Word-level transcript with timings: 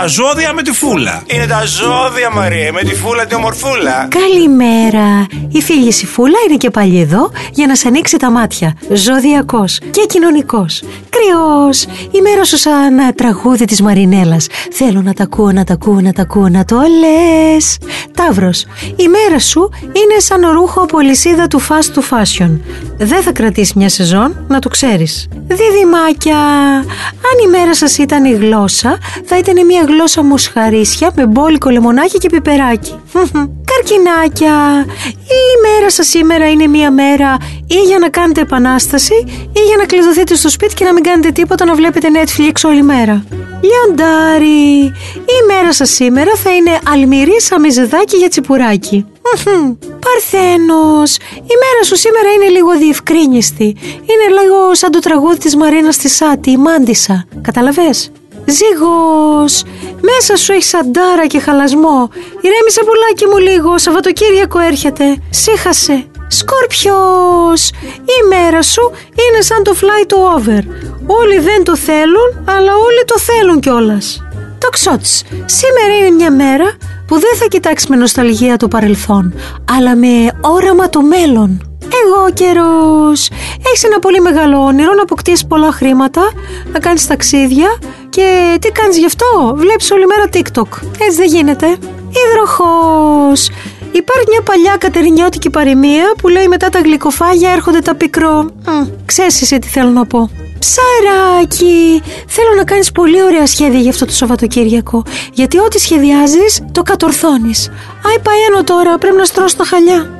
Τα 0.00 0.06
ζώδια 0.06 0.52
με 0.52 0.62
τη 0.62 0.72
φούλα. 0.72 1.22
Είναι 1.26 1.46
τα 1.46 1.64
ζώδια, 1.64 2.30
Μαρία, 2.30 2.72
με 2.72 2.82
τη 2.82 2.94
φούλα 2.94 3.26
τη 3.26 3.34
ομορφούλα. 3.34 4.08
Καλημέρα. 4.08 5.26
Η 5.48 5.62
φίλη 5.62 5.88
η 5.88 6.06
Φούλα 6.06 6.36
είναι 6.48 6.56
και 6.56 6.70
πάλι 6.70 7.00
εδώ 7.00 7.30
για 7.52 7.66
να 7.66 7.74
σε 7.74 7.88
ανοίξει 7.88 8.16
τα 8.16 8.30
μάτια. 8.30 8.76
Ζωδιακός 8.92 9.78
και 9.90 10.06
κοινωνικός. 10.08 10.82
Κρυός. 11.08 11.82
Η 12.10 12.20
μέρα 12.20 12.44
σου 12.44 12.56
σαν 12.56 12.98
ε, 12.98 13.12
τραγούδι 13.12 13.64
της 13.64 13.82
Μαρινέλας. 13.82 14.46
Θέλω 14.72 15.02
να 15.02 15.12
τα 15.12 15.22
ακούω, 15.22 15.52
να 15.52 15.64
τα 15.64 15.72
ακούω, 15.72 16.00
να 16.00 16.12
τα 16.12 16.22
ακούω, 16.22 16.48
να 16.48 16.64
το 16.64 16.76
λες. 16.76 17.78
Ταύρος. 18.14 18.66
Η 18.96 19.08
μέρα 19.08 19.38
σου 19.38 19.70
είναι 19.82 20.20
σαν 20.20 20.50
ρούχο 20.52 20.80
από 20.80 21.00
λυσίδα 21.00 21.46
του 21.46 21.60
fast 21.60 21.98
to 21.98 22.00
fashion. 22.00 22.50
Δεν 22.96 23.22
θα 23.22 23.32
κρατήσεις 23.32 23.74
μια 23.74 23.88
σεζόν, 23.88 24.44
να 24.48 24.58
το 24.58 24.68
ξέρεις. 24.68 25.28
Διδυμάκια. 25.46 26.38
Αν 27.28 27.36
η 27.46 27.50
μέρα 27.50 27.74
σας 27.74 27.98
ήταν 27.98 28.24
η 28.24 28.32
γλώσσα, 28.32 28.98
θα 29.24 29.38
ήταν 29.38 29.66
μια 29.66 29.83
γλώσσα 29.86 30.22
μοσχαρίσια 30.22 31.10
με 31.14 31.26
μπόλικο 31.26 31.70
λεμονάκι 31.70 32.18
και 32.18 32.28
πιπεράκι. 32.28 32.94
Καρκινάκια. 33.64 34.86
Η 35.18 35.42
μέρα 35.62 35.90
σας 35.90 36.06
σήμερα 36.06 36.50
είναι 36.50 36.66
μια 36.66 36.90
μέρα 36.90 37.36
ή 37.66 37.74
για 37.86 37.98
να 37.98 38.08
κάνετε 38.08 38.40
επανάσταση 38.40 39.14
ή 39.52 39.60
για 39.66 39.76
να 39.76 39.84
κλειδωθείτε 39.84 40.34
στο 40.34 40.48
σπίτι 40.48 40.74
και 40.74 40.84
να 40.84 40.92
μην 40.92 41.02
κάνετε 41.02 41.30
τίποτα 41.30 41.64
να 41.64 41.74
βλέπετε 41.74 42.08
Netflix 42.12 42.52
όλη 42.64 42.82
μέρα. 42.82 43.24
Λιοντάρι. 43.60 44.80
Η 45.14 45.38
μέρα 45.46 45.72
σας 45.72 45.90
σήμερα 45.90 46.32
θα 46.34 46.54
είναι 46.54 46.78
αλμυρή 46.92 47.40
σαμιζεδάκι 47.40 48.16
για 48.16 48.28
τσιπουράκι. 48.28 49.06
Παρθένος, 50.00 51.16
η 51.36 51.54
μέρα 51.62 51.84
σου 51.84 51.96
σήμερα 51.96 52.32
είναι 52.32 52.48
λίγο 52.48 52.78
διευκρίνηστη. 52.78 53.76
Είναι 53.82 54.40
λίγο 54.40 54.74
σαν 54.74 54.90
το 54.90 54.98
τραγούδι 54.98 55.38
της 55.38 55.56
Μαρίνας 55.56 55.96
της 55.96 56.16
Σάτη, 56.16 56.50
η 56.50 56.56
Μάντισα. 56.56 57.24
Καταλαβες; 57.40 58.10
Ζήγος, 58.46 59.62
μέσα 60.00 60.36
σου 60.36 60.52
έχει 60.52 60.62
σαντάρα 60.62 61.26
και 61.26 61.38
χαλασμό. 61.40 62.08
Ηρέμησε 62.40 62.80
πουλάκι 62.86 63.26
μου 63.26 63.38
λίγο, 63.50 63.78
Σαββατοκύριακο 63.78 64.58
έρχεται. 64.58 65.04
Σύχασε. 65.30 66.06
Σκόρπιος, 66.28 67.68
η 68.16 68.18
μέρα 68.28 68.62
σου 68.62 68.90
είναι 69.10 69.42
σαν 69.42 69.62
το 69.62 69.74
fly 69.80 70.10
to 70.10 70.16
over. 70.36 70.62
Όλοι 71.06 71.38
δεν 71.38 71.64
το 71.64 71.76
θέλουν, 71.76 72.44
αλλά 72.44 72.72
όλοι 72.74 73.04
το 73.06 73.18
θέλουν 73.18 73.60
κιόλας. 73.60 74.22
Το 74.58 74.68
ξότς, 74.68 75.22
σήμερα 75.44 75.96
είναι 75.98 76.10
μια 76.10 76.30
μέρα 76.30 76.76
που 77.06 77.14
δεν 77.14 77.36
θα 77.36 77.46
κοιτάξεις 77.46 77.88
με 77.88 77.96
νοσταλγία 77.96 78.56
το 78.56 78.68
παρελθόν, 78.68 79.34
αλλά 79.76 79.96
με 79.96 80.38
όραμα 80.40 80.88
το 80.88 81.02
μέλλον. 81.02 81.78
Εγώ 82.04 82.30
καιρός. 82.32 83.30
Έχεις 83.66 83.84
ένα 83.84 83.98
πολύ 83.98 84.20
μεγάλο 84.20 84.64
όνειρο 84.64 84.94
να 84.94 85.02
αποκτήσεις 85.02 85.46
πολλά 85.46 85.72
χρήματα, 85.72 86.32
να 86.72 86.78
κάνεις 86.78 87.06
ταξίδια 87.06 87.78
και 88.14 88.58
τι 88.60 88.70
κάνεις 88.70 88.98
γι' 88.98 89.06
αυτό; 89.06 89.54
Βλέπεις 89.56 89.90
όλη 89.90 90.06
μέρα 90.06 90.24
TikTok. 90.32 90.86
Έτσι 90.98 91.16
δεν 91.16 91.26
γίνεται. 91.26 91.66
Υδροχός. 92.22 93.48
Υπάρχει 93.92 94.26
μια 94.30 94.42
παλιά 94.42 94.76
κατερινιώτικη 94.78 95.50
παροιμία 95.50 96.12
που 96.18 96.28
λέει 96.28 96.48
μετά 96.48 96.68
τα 96.68 96.78
γλυκοφάγια 96.78 97.50
έρχονται 97.50 97.78
τα 97.78 97.94
πικρό. 97.94 98.50
Ξέρεις 99.04 99.42
εσύ 99.42 99.58
τι 99.58 99.68
θέλω 99.68 99.90
να 99.90 100.06
πω. 100.06 100.30
Ψαράκι! 100.58 102.02
Θέλω 102.26 102.48
να 102.56 102.64
κάνεις 102.64 102.92
πολύ 102.92 103.22
ωραία 103.22 103.46
σχέδια 103.46 103.80
για 103.80 103.90
αυτό 103.90 104.04
το 104.04 104.12
Σαββατοκύριακο. 104.12 105.02
Γιατί 105.32 105.58
ό,τι 105.58 105.78
σχεδιάζεις 105.78 106.62
το 106.72 106.82
κατορθώνεις. 106.82 107.70
Άι 108.06 108.18
παένω 108.22 108.64
τώρα, 108.64 108.98
πρέπει 108.98 109.16
να 109.16 109.24
στρώσω 109.24 109.56
τα 109.56 109.64
χαλιά. 109.64 110.10